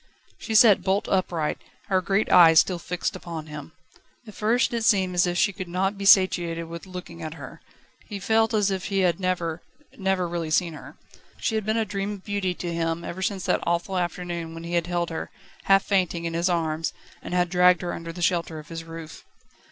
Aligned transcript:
She 0.39 0.55
sat 0.55 0.81
bolt 0.81 1.07
upright, 1.07 1.59
her 1.85 2.01
great 2.01 2.31
eyes 2.31 2.59
still 2.59 2.79
fixed 2.79 3.15
upon 3.15 3.45
him. 3.45 3.71
At 4.25 4.33
first 4.33 4.73
it 4.73 4.83
seemed 4.83 5.13
as 5.13 5.27
if 5.27 5.37
he 5.37 5.53
could 5.53 5.67
not 5.67 5.95
be 5.95 6.05
satiated 6.05 6.65
with 6.65 6.87
looking 6.87 7.21
at 7.21 7.35
her; 7.35 7.61
he 8.07 8.17
felt 8.17 8.51
as 8.55 8.71
if 8.71 8.85
he 8.85 9.01
had 9.01 9.19
never, 9.19 9.61
never 9.95 10.27
really 10.27 10.49
seen 10.49 10.73
her. 10.73 10.95
She 11.37 11.53
had 11.53 11.67
been 11.67 11.77
a 11.77 11.85
dream 11.85 12.13
of 12.13 12.23
beauty 12.25 12.55
to 12.55 12.73
him 12.73 13.03
ever 13.05 13.21
since 13.21 13.45
that 13.45 13.59
awful 13.61 13.95
afternoon 13.95 14.55
when 14.55 14.63
he 14.63 14.73
had 14.73 14.87
held 14.87 15.11
her, 15.11 15.29
half 15.65 15.83
fainting, 15.83 16.25
in 16.25 16.33
his 16.33 16.49
arms, 16.49 16.93
and 17.21 17.35
had 17.35 17.51
dragged 17.51 17.83
her 17.83 17.93
under 17.93 18.11
the 18.11 18.23
shelter 18.23 18.57
of 18.57 18.69
his 18.69 18.83
roof. 18.83 19.23